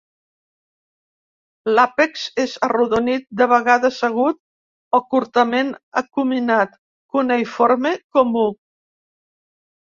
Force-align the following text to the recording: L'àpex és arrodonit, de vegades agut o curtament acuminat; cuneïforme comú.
L'àpex 1.73 2.23
és 2.43 2.55
arrodonit, 2.67 3.27
de 3.41 3.47
vegades 3.51 3.99
agut 4.07 4.39
o 4.99 5.01
curtament 5.11 5.71
acuminat; 6.03 6.75
cuneïforme 7.17 7.93
comú. 8.19 8.49